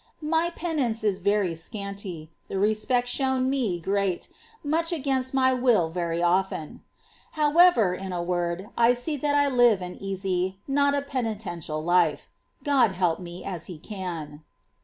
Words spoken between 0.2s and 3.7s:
My penance is very scanty, the respect shown